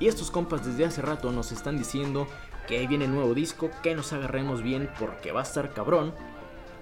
Y 0.00 0.08
estos 0.08 0.30
compas 0.30 0.66
desde 0.66 0.84
hace 0.84 1.02
rato 1.02 1.32
nos 1.32 1.52
están 1.52 1.76
diciendo 1.76 2.26
que 2.66 2.86
viene 2.86 3.06
nuevo 3.06 3.34
disco, 3.34 3.70
que 3.82 3.94
nos 3.94 4.12
agarremos 4.12 4.62
bien 4.62 4.90
porque 4.98 5.32
va 5.32 5.40
a 5.40 5.44
estar 5.44 5.72
cabrón. 5.72 6.12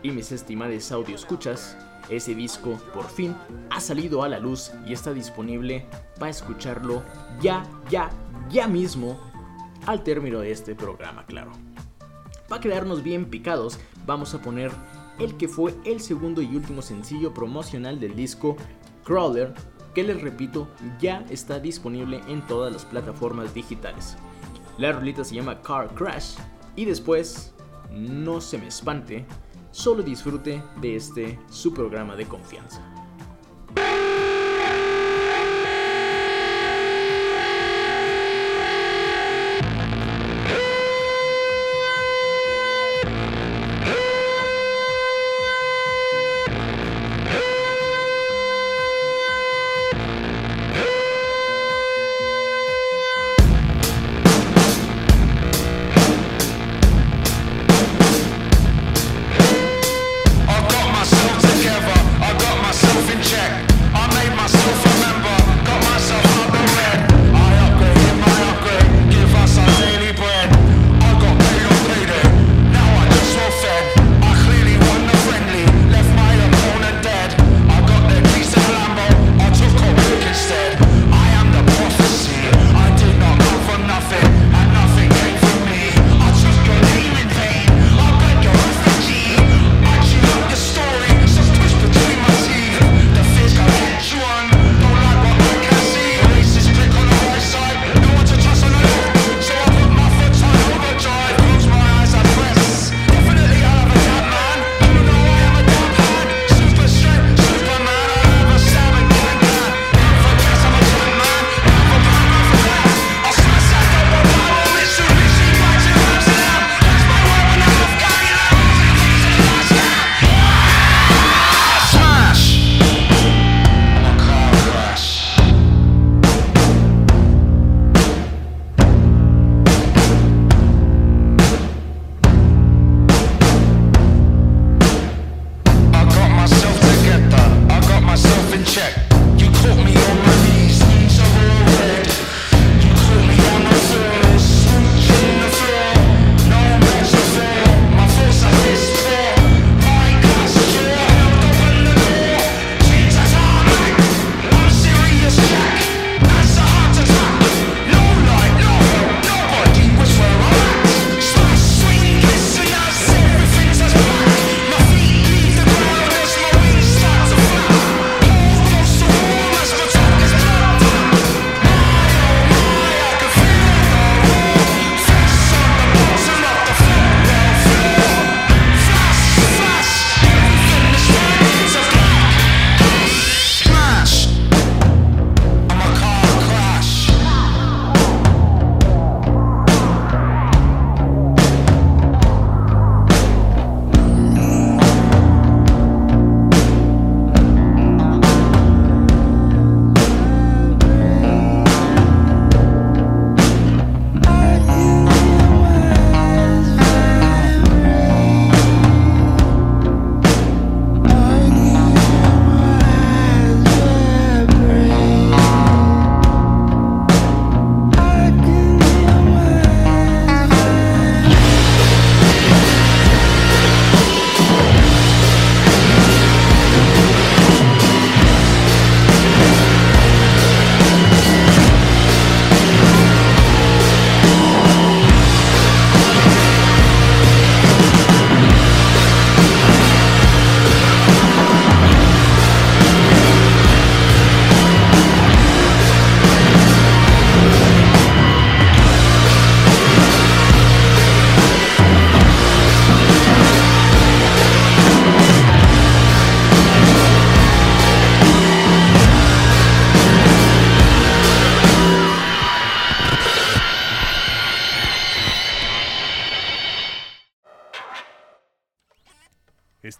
Y 0.03 0.11
mis 0.11 0.33
estimadas 0.33 0.93
audio 0.93 1.15
escuchas, 1.15 1.77
ese 2.09 2.35
disco 2.35 2.79
por 2.93 3.09
fin 3.09 3.35
ha 3.71 3.81
salido 3.81 4.23
a 4.23 4.29
la 4.29 4.39
luz 4.39 4.73
y 4.87 4.93
está 4.93 5.13
disponible 5.13 5.87
para 6.19 6.31
escucharlo 6.31 7.03
ya, 7.41 7.65
ya, 7.91 8.11
ya 8.51 8.69
mismo 8.69 9.19
al 9.87 10.03
término 10.03 10.41
de 10.41 10.51
este 10.51 10.75
programa, 10.75 11.25
claro. 11.27 11.53
Para 12.49 12.61
quedarnos 12.61 13.03
bien 13.03 13.27
picados, 13.27 13.79
vamos 14.07 14.35
a 14.35 14.43
poner 14.43 14.71
el 15.19 15.37
que 15.37 15.49
fue 15.49 15.75
el 15.85 16.01
segundo 16.01 16.43
y 16.43 16.57
último 16.57 16.83
sencillo 16.83 17.33
promocional 17.33 18.01
del 18.01 18.17
disco 18.17 18.57
Crawler, 19.05 19.55
que 19.95 20.03
les 20.03 20.21
repito, 20.21 20.69
ya 21.01 21.25
está 21.31 21.61
disponible 21.61 22.21
en 22.29 22.45
todas 22.47 22.73
las 22.73 22.85
plataformas 22.85 23.55
digitales. 23.55 24.17
La 24.77 24.93
rolita 24.93 25.25
se 25.25 25.37
llama 25.37 25.63
Car 25.63 25.95
Crash 25.95 26.35
y 26.75 26.85
después, 26.85 27.55
no 27.93 28.41
se 28.41 28.59
me 28.59 28.67
espante, 28.67 29.25
solo 29.71 30.03
disfrute 30.03 30.63
de 30.81 30.97
este 30.97 31.39
su 31.49 31.73
programa 31.73 32.17
de 32.17 32.27
confianza. 32.27 32.83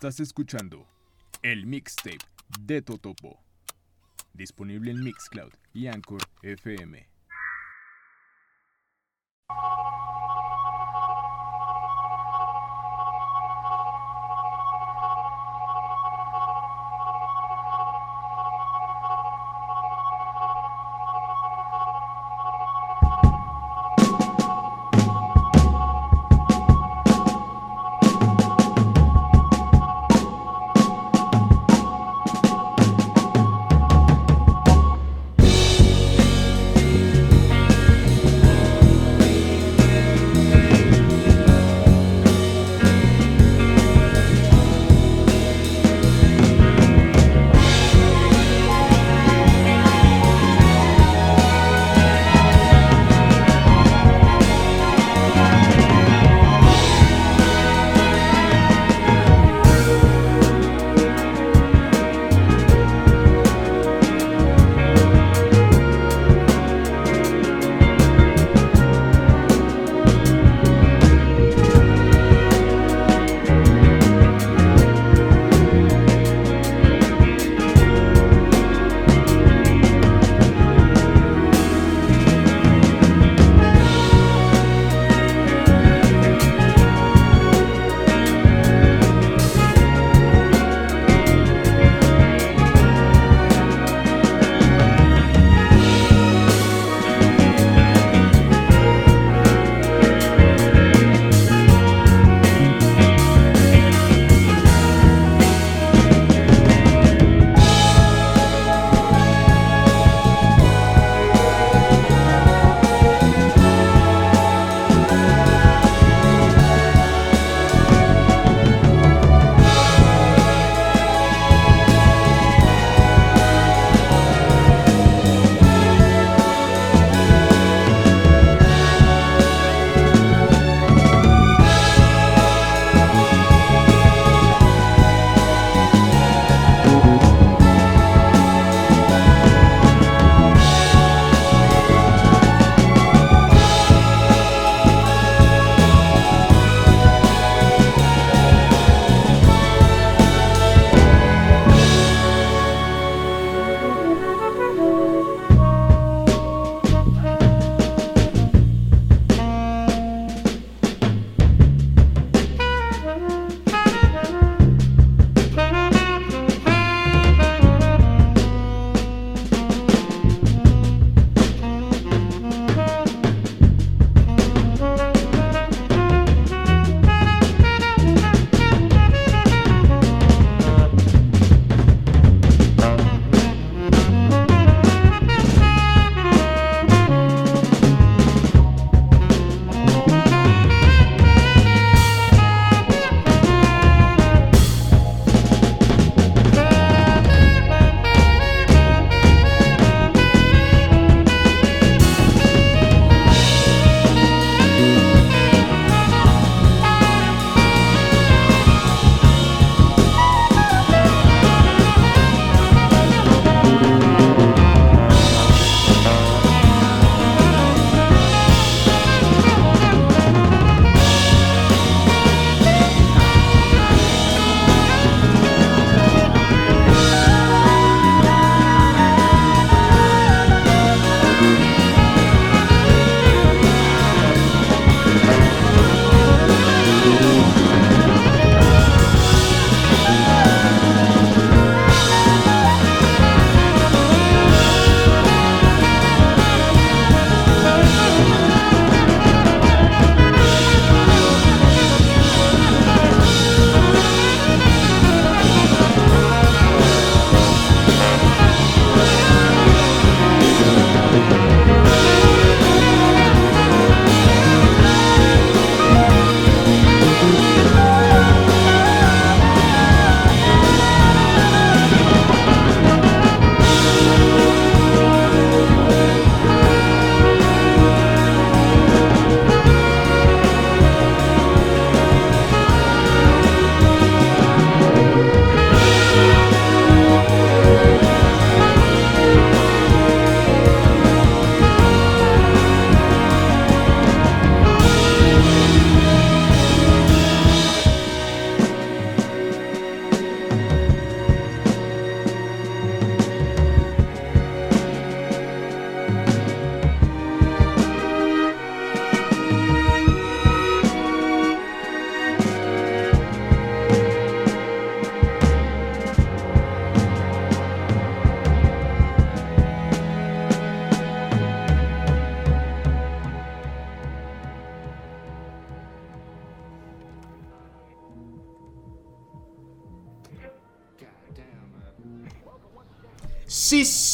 Estás 0.05 0.21
escuchando 0.21 0.87
el 1.41 1.65
mixtape 1.65 2.19
de 2.61 2.83
Totopo. 2.83 3.41
Disponible 4.35 4.91
en 4.91 5.03
Mixcloud 5.03 5.55
y 5.73 5.87
Anchor 5.87 6.21
FM. 6.43 7.09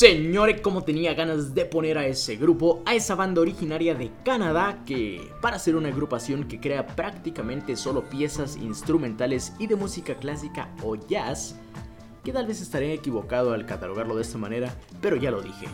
Señores, 0.00 0.62
como 0.62 0.82
tenía 0.82 1.12
ganas 1.12 1.54
de 1.54 1.66
poner 1.66 1.98
a 1.98 2.06
ese 2.06 2.36
grupo, 2.36 2.82
a 2.86 2.94
esa 2.94 3.14
banda 3.16 3.42
originaria 3.42 3.94
de 3.94 4.10
Canadá 4.24 4.82
que, 4.86 5.30
para 5.42 5.58
ser 5.58 5.76
una 5.76 5.90
agrupación 5.90 6.48
que 6.48 6.58
crea 6.58 6.86
prácticamente 6.86 7.76
solo 7.76 8.08
piezas 8.08 8.56
instrumentales 8.56 9.52
y 9.58 9.66
de 9.66 9.76
música 9.76 10.14
clásica 10.14 10.70
o 10.82 10.96
jazz, 10.96 11.54
que 12.24 12.32
tal 12.32 12.46
vez 12.46 12.62
estaré 12.62 12.94
equivocado 12.94 13.52
al 13.52 13.66
catalogarlo 13.66 14.16
de 14.16 14.22
esta 14.22 14.38
manera, 14.38 14.74
pero 15.02 15.16
ya 15.16 15.30
lo 15.30 15.42
dije. 15.42 15.66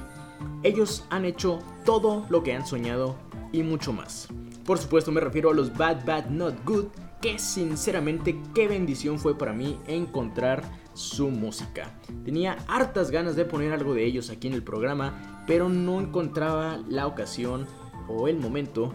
Ellos 0.64 1.06
han 1.08 1.24
hecho 1.24 1.60
todo 1.84 2.26
lo 2.28 2.42
que 2.42 2.52
han 2.52 2.66
soñado 2.66 3.14
y 3.52 3.62
mucho 3.62 3.92
más. 3.92 4.26
Por 4.64 4.78
supuesto 4.78 5.12
me 5.12 5.20
refiero 5.20 5.50
a 5.50 5.54
los 5.54 5.72
Bad 5.72 6.04
Bad 6.04 6.30
Not 6.30 6.64
Good, 6.64 6.86
que 7.22 7.38
sinceramente 7.38 8.36
qué 8.56 8.66
bendición 8.66 9.20
fue 9.20 9.38
para 9.38 9.52
mí 9.52 9.78
encontrar 9.86 10.64
su 10.96 11.28
música. 11.28 11.90
Tenía 12.24 12.56
hartas 12.66 13.10
ganas 13.10 13.36
de 13.36 13.44
poner 13.44 13.72
algo 13.72 13.94
de 13.94 14.04
ellos 14.04 14.30
aquí 14.30 14.48
en 14.48 14.54
el 14.54 14.62
programa, 14.62 15.44
pero 15.46 15.68
no 15.68 16.00
encontraba 16.00 16.80
la 16.88 17.06
ocasión 17.06 17.66
o 18.08 18.28
el 18.28 18.38
momento 18.38 18.92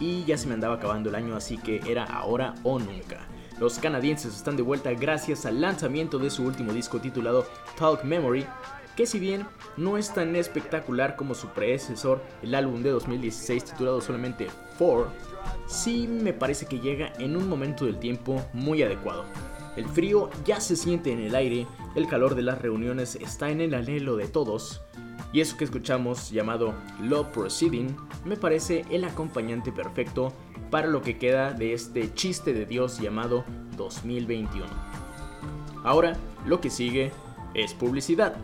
y 0.00 0.24
ya 0.24 0.38
se 0.38 0.48
me 0.48 0.54
andaba 0.54 0.76
acabando 0.76 1.10
el 1.10 1.14
año, 1.14 1.36
así 1.36 1.58
que 1.58 1.80
era 1.86 2.04
ahora 2.04 2.54
o 2.62 2.78
nunca. 2.78 3.28
Los 3.60 3.78
canadienses 3.78 4.34
están 4.34 4.56
de 4.56 4.62
vuelta 4.62 4.92
gracias 4.92 5.46
al 5.46 5.60
lanzamiento 5.60 6.18
de 6.18 6.30
su 6.30 6.42
último 6.42 6.72
disco 6.72 7.00
titulado 7.00 7.46
Talk 7.78 8.02
Memory, 8.02 8.46
que 8.96 9.06
si 9.06 9.18
bien 9.18 9.46
no 9.76 9.98
es 9.98 10.12
tan 10.12 10.34
espectacular 10.34 11.14
como 11.16 11.34
su 11.34 11.48
predecesor, 11.48 12.22
el 12.42 12.54
álbum 12.54 12.82
de 12.82 12.90
2016 12.90 13.64
titulado 13.64 14.00
solamente 14.00 14.48
4, 14.78 15.12
sí 15.66 16.08
me 16.08 16.32
parece 16.32 16.66
que 16.66 16.80
llega 16.80 17.12
en 17.18 17.36
un 17.36 17.48
momento 17.48 17.84
del 17.84 17.98
tiempo 17.98 18.44
muy 18.52 18.82
adecuado. 18.82 19.24
El 19.76 19.86
frío 19.86 20.30
ya 20.44 20.60
se 20.60 20.76
siente 20.76 21.12
en 21.12 21.20
el 21.20 21.34
aire, 21.34 21.66
el 21.94 22.06
calor 22.06 22.34
de 22.34 22.42
las 22.42 22.60
reuniones 22.60 23.16
está 23.16 23.50
en 23.50 23.60
el 23.60 23.74
anhelo 23.74 24.16
de 24.16 24.28
todos, 24.28 24.82
y 25.32 25.40
eso 25.40 25.56
que 25.56 25.64
escuchamos 25.64 26.30
llamado 26.30 26.74
Love 27.02 27.26
Proceeding 27.28 27.96
me 28.24 28.36
parece 28.36 28.84
el 28.90 29.04
acompañante 29.04 29.72
perfecto 29.72 30.32
para 30.70 30.86
lo 30.86 31.02
que 31.02 31.18
queda 31.18 31.52
de 31.52 31.72
este 31.72 32.14
chiste 32.14 32.52
de 32.52 32.66
Dios 32.66 33.00
llamado 33.00 33.44
2021. 33.76 34.66
Ahora, 35.82 36.16
lo 36.46 36.60
que 36.60 36.70
sigue 36.70 37.10
es 37.52 37.74
publicidad. 37.74 38.36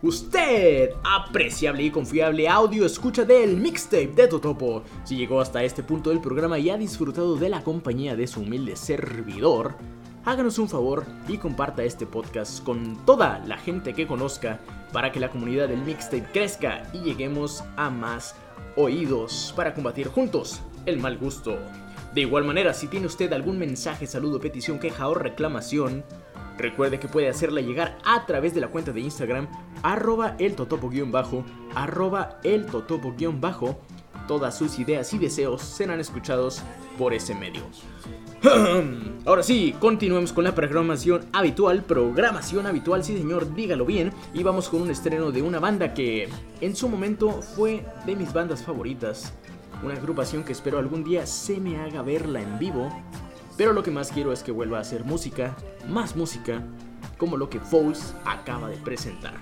Usted, 0.00 0.90
apreciable 1.04 1.82
y 1.82 1.90
confiable 1.90 2.48
audio 2.48 2.86
escucha 2.86 3.24
del 3.24 3.56
mixtape 3.56 4.12
de 4.14 4.28
Totopo. 4.28 4.84
Si 5.04 5.16
llegó 5.16 5.40
hasta 5.40 5.64
este 5.64 5.82
punto 5.82 6.10
del 6.10 6.20
programa 6.20 6.58
y 6.58 6.70
ha 6.70 6.78
disfrutado 6.78 7.36
de 7.36 7.48
la 7.48 7.64
compañía 7.64 8.14
de 8.14 8.28
su 8.28 8.40
humilde 8.40 8.76
servidor, 8.76 9.74
háganos 10.28 10.58
un 10.58 10.68
favor 10.68 11.06
y 11.26 11.38
comparta 11.38 11.82
este 11.84 12.04
podcast 12.04 12.62
con 12.62 13.02
toda 13.06 13.38
la 13.46 13.56
gente 13.56 13.94
que 13.94 14.06
conozca 14.06 14.60
para 14.92 15.10
que 15.10 15.20
la 15.20 15.30
comunidad 15.30 15.68
del 15.68 15.80
mixtape 15.80 16.26
crezca 16.30 16.82
y 16.92 16.98
lleguemos 16.98 17.64
a 17.78 17.88
más 17.88 18.34
oídos 18.76 19.54
para 19.56 19.72
combatir 19.72 20.08
juntos 20.08 20.60
el 20.84 20.98
mal 20.98 21.16
gusto. 21.16 21.56
De 22.12 22.20
igual 22.20 22.44
manera, 22.44 22.74
si 22.74 22.88
tiene 22.88 23.06
usted 23.06 23.32
algún 23.32 23.58
mensaje, 23.58 24.06
saludo, 24.06 24.38
petición, 24.38 24.78
queja 24.78 25.08
o 25.08 25.14
reclamación, 25.14 26.04
recuerde 26.58 27.00
que 27.00 27.08
puede 27.08 27.30
hacerla 27.30 27.62
llegar 27.62 27.96
a 28.04 28.26
través 28.26 28.54
de 28.54 28.60
la 28.60 28.68
cuenta 28.68 28.92
de 28.92 29.00
Instagram 29.00 29.48
arroba 29.82 30.36
el 30.38 30.54
totopo-bajo, 30.56 31.42
arroba 31.74 32.38
el 32.44 32.66
totopo-bajo. 32.66 33.78
Todas 34.26 34.58
sus 34.58 34.78
ideas 34.78 35.10
y 35.14 35.18
deseos 35.18 35.62
serán 35.62 36.00
escuchados 36.00 36.62
por 36.98 37.14
ese 37.14 37.34
medio. 37.34 37.62
Ahora 39.26 39.42
sí, 39.42 39.74
continuemos 39.80 40.32
con 40.32 40.44
la 40.44 40.54
programación 40.54 41.26
habitual, 41.32 41.82
programación 41.82 42.66
habitual, 42.66 43.02
sí 43.02 43.16
señor, 43.16 43.52
dígalo 43.54 43.84
bien, 43.84 44.12
y 44.32 44.44
vamos 44.44 44.68
con 44.68 44.82
un 44.82 44.90
estreno 44.90 45.32
de 45.32 45.42
una 45.42 45.58
banda 45.58 45.92
que 45.92 46.28
en 46.60 46.76
su 46.76 46.88
momento 46.88 47.42
fue 47.42 47.84
de 48.06 48.14
mis 48.14 48.32
bandas 48.32 48.62
favoritas, 48.62 49.32
una 49.82 49.94
agrupación 49.94 50.44
que 50.44 50.52
espero 50.52 50.78
algún 50.78 51.02
día 51.02 51.26
se 51.26 51.58
me 51.58 51.78
haga 51.78 52.02
verla 52.02 52.40
en 52.40 52.60
vivo, 52.60 52.88
pero 53.56 53.72
lo 53.72 53.82
que 53.82 53.90
más 53.90 54.12
quiero 54.12 54.32
es 54.32 54.44
que 54.44 54.52
vuelva 54.52 54.78
a 54.78 54.82
hacer 54.82 55.04
música, 55.04 55.56
más 55.88 56.14
música, 56.14 56.62
como 57.16 57.36
lo 57.36 57.50
que 57.50 57.58
Foles 57.58 58.14
acaba 58.24 58.68
de 58.68 58.76
presentar. 58.76 59.34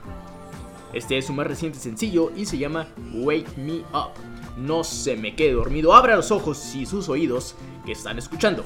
Este 0.95 1.19
es 1.19 1.27
su 1.27 1.35
más 1.35 1.47
reciente 1.47 1.79
sencillo 1.79 2.33
y 2.35 2.47
se 2.47 2.57
llama 2.57 2.87
Wake 3.13 3.59
Me 3.59 3.81
Up. 3.93 4.13
No 4.57 4.85
se 4.85 5.17
me 5.17 5.35
quede 5.37 5.53
dormido, 5.53 5.95
abra 5.95 6.17
los 6.17 6.31
ojos 6.31 6.75
y 6.75 6.87
sus 6.87 7.09
oídos 7.09 7.55
que 7.85 7.93
están 7.93 8.19
escuchando 8.19 8.65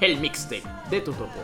el 0.00 0.18
mixtape 0.18 0.62
de 0.90 1.00
Totopo. 1.00 1.40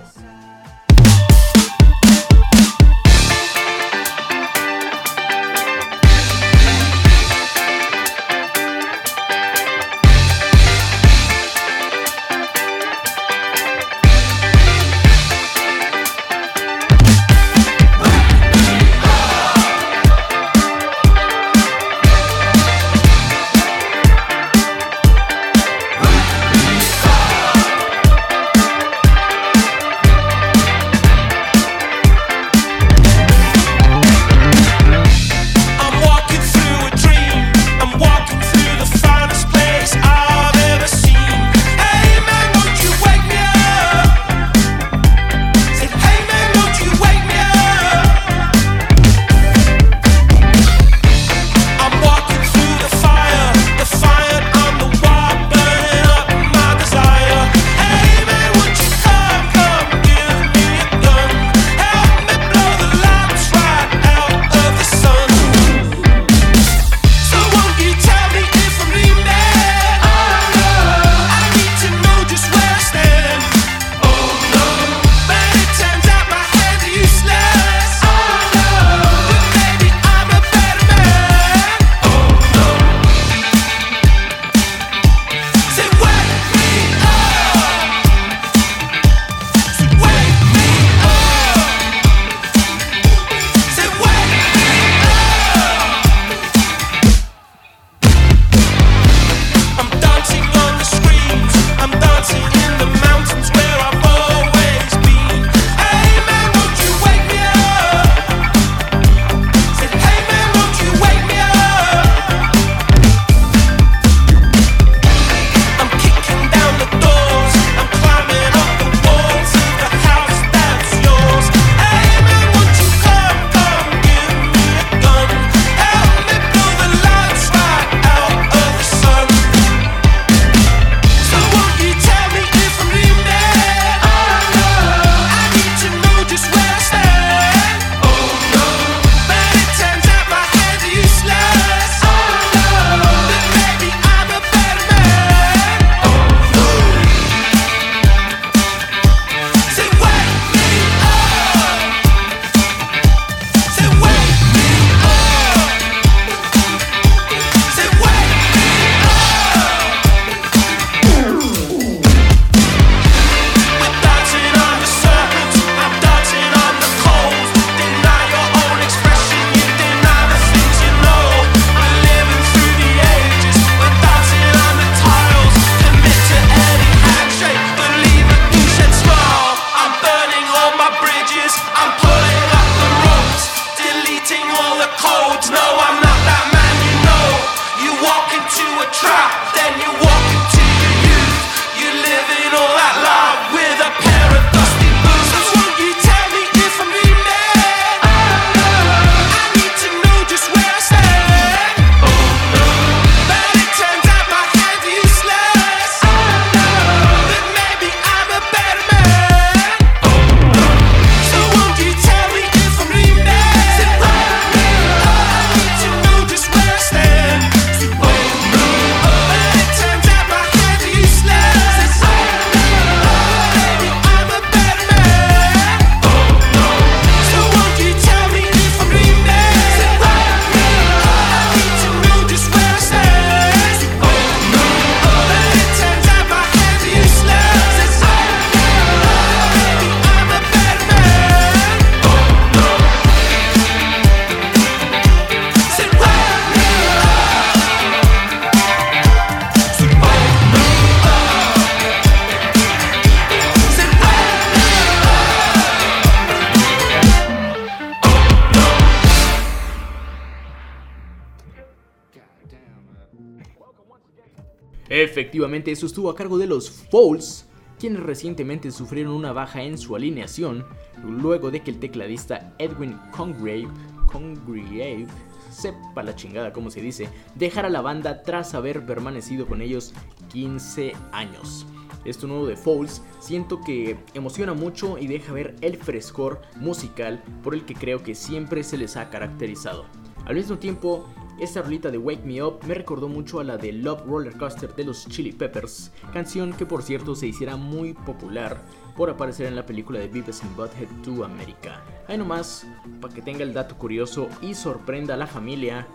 Efectivamente, 265.17 265.73
eso 265.73 265.87
estuvo 265.87 266.11
a 266.11 266.15
cargo 266.15 266.37
de 266.37 266.47
los 266.47 266.71
Fouls, 266.71 267.47
quienes 267.79 268.03
recientemente 268.03 268.71
sufrieron 268.71 269.15
una 269.15 269.33
baja 269.33 269.63
en 269.63 269.79
su 269.79 269.97
alineación 269.97 270.67
luego 271.03 271.51
de 271.51 271.61
que 271.61 271.71
el 271.71 271.79
tecladista 271.79 272.53
Edwin 272.59 272.99
Congrave, 273.13 273.67
Congrave 274.13 275.07
sepa 275.51 276.03
la 276.03 276.15
chingada 276.15 276.53
como 276.53 276.71
se 276.71 276.83
dice, 276.83 277.09
dejara 277.35 277.71
la 277.71 277.81
banda 277.81 278.23
tras 278.25 278.53
haber 278.55 278.85
permanecido 278.85 279.47
con 279.47 279.63
ellos 279.63 279.95
15 280.35 280.93
años. 281.13 281.67
Esto 282.05 282.27
nuevo 282.27 282.47
de 282.47 282.57
Fouls 282.59 283.01
siento 283.19 283.63
que 283.63 283.97
emociona 284.13 284.53
mucho 284.53 284.99
y 284.99 285.07
deja 285.07 285.33
ver 285.33 285.57
el 285.63 285.79
frescor 285.79 286.43
musical 286.57 287.23
por 287.43 287.55
el 287.55 287.65
que 287.65 287.73
creo 287.73 288.03
que 288.03 288.15
siempre 288.15 288.63
se 288.63 288.77
les 288.77 288.99
ha 288.99 289.09
caracterizado. 289.09 289.87
Al 290.27 290.35
mismo 290.35 290.59
tiempo, 290.59 291.07
esta 291.39 291.61
rolita 291.61 291.91
de 291.91 291.99
Wake 291.99 292.25
Me 292.25 292.43
Up 292.43 292.61
me 292.67 292.75
recordó 292.75 293.09
mucho 293.09 293.41
a 293.41 293.45
la 293.45 293.59
de 293.59 293.73
Love 293.73 294.07
Roller 294.07 294.37
Coaster 294.37 294.75
de 294.75 294.85
los 294.85 295.07
Chili 295.09 295.33
Peppers, 295.33 295.93
canción 296.13 296.53
que 296.55 296.65
por 296.65 296.83
cierto 296.83 297.15
se 297.15 297.27
hiciera 297.27 297.57
muy 297.57 297.93
popular 297.93 298.59
por 298.97 299.11
aparecer 299.11 299.47
en 299.47 299.57
la 299.57 299.67
película 299.67 299.99
de 299.99 300.09
Beavis 300.09 300.43
and 300.43 300.57
Butthead 300.57 300.89
to 301.05 301.25
America. 301.25 301.83
Ahí 302.09 302.17
nomás, 302.17 302.67
para 303.01 303.13
que 303.13 303.21
tenga 303.21 303.43
el 303.43 303.53
dato 303.53 303.77
curioso 303.77 304.29
y 304.41 304.55
sorprenda 304.55 305.15
a 305.15 305.19
la 305.19 305.27
familia 305.27 305.87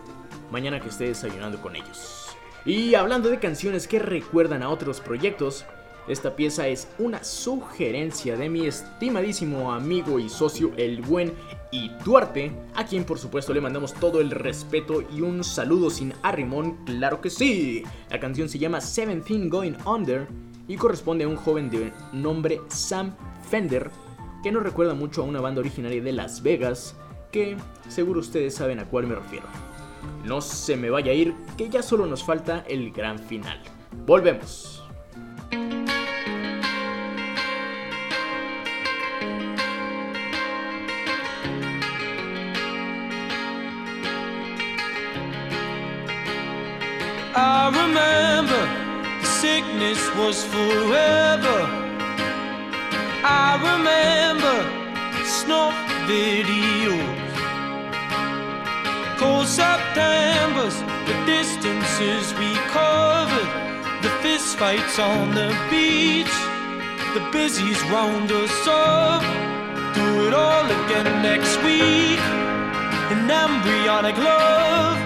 mañana 0.52 0.80
que 0.80 0.88
esté 0.88 1.04
desayunando 1.04 1.60
con 1.60 1.74
ellos. 1.74 2.28
Y 2.64 2.94
hablando 2.94 3.28
de 3.28 3.40
canciones 3.40 3.88
que 3.88 3.98
recuerdan 3.98 4.62
a 4.62 4.68
otros 4.68 5.00
proyectos, 5.00 5.64
esta 6.06 6.36
pieza 6.36 6.68
es 6.68 6.88
una 6.98 7.24
sugerencia 7.24 8.36
de 8.36 8.48
mi 8.48 8.66
estimadísimo 8.66 9.72
amigo 9.72 10.18
y 10.18 10.28
socio 10.28 10.72
el 10.76 11.00
buen 11.02 11.32
Ituarte, 11.72 12.52
a 12.74 12.84
quien 12.84 13.04
por 13.04 13.18
supuesto 13.18 13.54
le 13.54 13.62
mandamos 13.62 13.94
todo 13.94 14.20
el 14.20 14.30
respeto 14.30 15.02
y 15.10 15.22
un 15.22 15.42
saludo 15.42 15.88
sin 15.88 16.12
arrimón, 16.22 16.84
claro 16.84 17.22
que 17.22 17.30
sí. 17.30 17.82
La 18.10 18.20
canción 18.20 18.50
se 18.50 18.58
llama 18.58 18.82
Seventeen 18.82 19.48
Going 19.48 19.76
Under 19.86 20.28
y 20.68 20.76
corresponde 20.76 21.24
a 21.24 21.28
un 21.28 21.36
joven 21.36 21.70
de 21.70 21.90
nombre 22.12 22.60
Sam 22.68 23.14
Fender, 23.48 23.90
que 24.42 24.52
nos 24.52 24.62
recuerda 24.62 24.92
mucho 24.92 25.22
a 25.22 25.24
una 25.24 25.40
banda 25.40 25.60
originaria 25.60 26.02
de 26.02 26.12
Las 26.12 26.42
Vegas, 26.42 26.94
que 27.30 27.56
seguro 27.88 28.20
ustedes 28.20 28.54
saben 28.54 28.78
a 28.78 28.84
cuál 28.84 29.06
me 29.06 29.14
refiero. 29.14 29.46
No 30.26 30.42
se 30.42 30.76
me 30.76 30.90
vaya 30.90 31.12
a 31.12 31.14
ir, 31.14 31.34
que 31.56 31.70
ya 31.70 31.82
solo 31.82 32.04
nos 32.04 32.22
falta 32.22 32.64
el 32.68 32.92
gran 32.92 33.18
final. 33.18 33.58
Volvemos. 34.04 34.81
Sickness 49.52 50.02
was 50.20 50.38
forever. 50.54 51.58
I 53.44 53.48
remember 53.70 54.58
snuff 55.38 55.76
videos. 56.12 57.30
Cold 59.20 59.46
Septembers, 59.46 60.76
the 61.08 61.16
distances 61.34 62.24
we 62.40 62.50
covered, 62.78 63.50
the 64.04 64.12
fist 64.22 64.56
fights 64.56 64.98
on 64.98 65.34
the 65.40 65.50
beach, 65.70 66.36
the 67.16 67.24
busies 67.36 67.80
round 67.94 68.32
us 68.32 68.58
up. 68.66 69.22
Do 69.98 70.06
it 70.26 70.34
all 70.44 70.66
again 70.78 71.10
next 71.30 71.56
week. 71.68 72.22
An 73.14 73.30
embryonic 73.44 74.16
love 74.16 74.98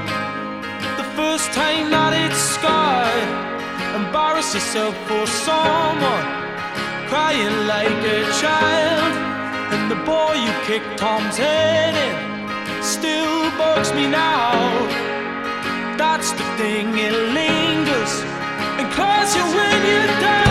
The 1.00 1.08
first 1.18 1.46
time 1.52 1.90
that 1.90 2.12
it's 2.24 2.42
scarred. 2.54 3.55
Embarrass 3.96 4.52
yourself 4.52 4.94
for 5.08 5.26
someone, 5.26 6.26
crying 7.08 7.66
like 7.66 8.00
a 8.16 8.20
child. 8.42 9.12
And 9.72 9.90
the 9.90 9.96
boy 10.04 10.34
you 10.34 10.52
kicked 10.66 10.98
Tom's 10.98 11.38
head 11.38 11.94
in 12.06 12.82
still 12.84 13.50
bugs 13.56 13.94
me 13.94 14.06
now. 14.06 14.52
That's 15.96 16.30
the 16.32 16.44
thing, 16.58 16.88
it 16.98 17.16
lingers 17.38 18.14
and 18.78 18.86
claws 18.92 19.34
you 19.34 19.44
when 19.56 19.76
you're 19.88 20.20
down. 20.20 20.45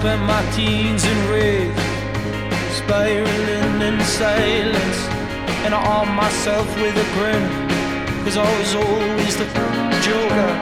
Spent 0.00 0.22
my 0.22 0.42
teens 0.52 1.04
in 1.04 1.18
rage, 1.28 1.74
spiraling 2.78 3.82
in 3.82 3.98
silence. 4.04 5.00
And 5.64 5.74
I 5.74 5.80
armed 5.96 6.14
myself 6.14 6.66
with 6.80 6.94
a 7.04 7.06
grin, 7.14 7.44
cause 8.22 8.36
I 8.36 8.46
was 8.60 8.74
always 8.76 9.34
the 9.36 9.48
joker. 10.06 10.52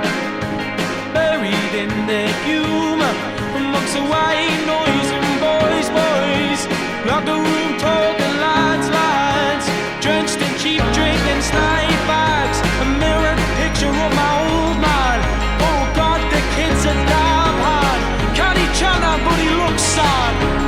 Buried 1.12 1.72
in 1.82 1.92
the 2.10 2.24
humor, 2.48 3.14
amongst 3.60 3.92
the 3.98 4.04
white 4.12 4.60
noise 4.74 5.10
and 5.18 5.28
boys, 5.44 5.88
boys. 6.00 6.60
Like 7.04 7.28
a 7.28 7.38
room 7.46 7.72
talking 7.76 8.36
lines, 8.40 8.88
lines. 8.88 9.66
Drenched 10.00 10.40
in 10.40 10.52
cheap 10.62 10.82
drink 10.96 11.22
and 11.32 11.42
snipe 11.50 12.00
bags. 12.08 12.58
A 12.84 12.86
mirrored 13.02 13.42
picture 13.60 13.92
of 14.06 14.10
my 14.16 14.32
old 14.48 14.65
sun. 19.78 20.65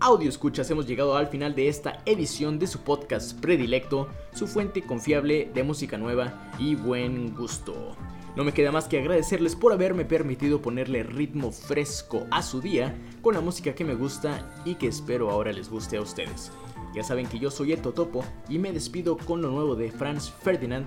Audio 0.00 0.30
escuchas, 0.30 0.70
hemos 0.70 0.86
llegado 0.86 1.14
al 1.14 1.26
final 1.26 1.54
de 1.54 1.68
esta 1.68 1.98
edición 2.06 2.58
de 2.58 2.66
su 2.66 2.78
podcast 2.80 3.38
predilecto, 3.38 4.08
su 4.32 4.46
fuente 4.46 4.80
confiable 4.80 5.50
de 5.52 5.62
música 5.62 5.98
nueva 5.98 6.50
y 6.58 6.74
buen 6.74 7.34
gusto. 7.34 7.94
No 8.34 8.44
me 8.44 8.54
queda 8.54 8.72
más 8.72 8.88
que 8.88 8.98
agradecerles 8.98 9.54
por 9.54 9.74
haberme 9.74 10.06
permitido 10.06 10.62
ponerle 10.62 11.02
ritmo 11.02 11.52
fresco 11.52 12.26
a 12.30 12.40
su 12.40 12.62
día 12.62 12.96
con 13.20 13.34
la 13.34 13.42
música 13.42 13.74
que 13.74 13.84
me 13.84 13.94
gusta 13.94 14.50
y 14.64 14.76
que 14.76 14.86
espero 14.86 15.30
ahora 15.30 15.52
les 15.52 15.68
guste 15.68 15.98
a 15.98 16.00
ustedes. 16.00 16.50
Ya 16.94 17.02
saben 17.02 17.26
que 17.26 17.38
yo 17.38 17.50
soy 17.50 17.72
el 17.72 17.82
Totopo 17.82 18.24
y 18.48 18.58
me 18.58 18.72
despido 18.72 19.18
con 19.18 19.42
lo 19.42 19.50
nuevo 19.50 19.76
de 19.76 19.90
Franz 19.90 20.30
Ferdinand, 20.30 20.86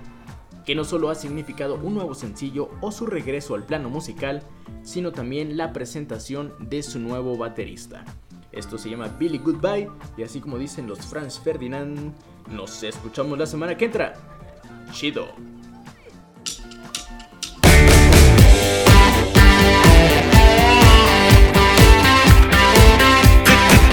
que 0.64 0.74
no 0.74 0.82
solo 0.82 1.08
ha 1.08 1.14
significado 1.14 1.76
un 1.76 1.94
nuevo 1.94 2.16
sencillo 2.16 2.68
o 2.80 2.90
su 2.90 3.06
regreso 3.06 3.54
al 3.54 3.64
plano 3.64 3.90
musical, 3.90 4.42
sino 4.82 5.12
también 5.12 5.56
la 5.56 5.72
presentación 5.72 6.52
de 6.58 6.82
su 6.82 6.98
nuevo 6.98 7.36
baterista. 7.36 8.04
Esto 8.56 8.78
se 8.78 8.88
llama 8.88 9.08
Billy 9.18 9.36
Goodbye 9.38 9.88
y 10.16 10.22
así 10.22 10.40
como 10.40 10.56
dicen 10.58 10.86
los 10.86 11.00
Franz 11.00 11.38
Ferdinand, 11.38 12.14
nos 12.50 12.82
escuchamos 12.82 13.38
la 13.38 13.44
semana 13.46 13.76
que 13.76 13.84
entra. 13.84 14.14
Chido. 14.92 15.28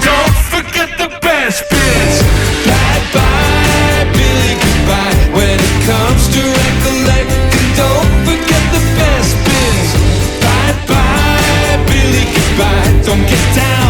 Don't 0.00 0.34
forget 0.50 0.88
the 0.96 1.08
best 1.20 1.60
bits. 1.68 2.16
Bye 2.64 3.02
bye, 3.12 4.04
Billy, 4.16 4.54
goodbye. 4.64 5.12
It 5.44 5.60
comes 5.84 6.24
to 6.34 6.40
recollecting, 6.40 7.68
don't 7.76 8.12
forget 8.24 8.64
the 8.72 8.82
best 8.96 9.36
bits. 9.44 9.90
Bye 10.40 10.74
bye, 10.88 11.76
Billy, 11.86 12.24
goodbye. 12.32 12.88
Don't 13.04 13.24
get 13.28 13.44
down, 13.54 13.83